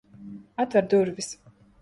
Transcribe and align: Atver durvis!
Atver 0.63 0.89
durvis! 0.95 1.31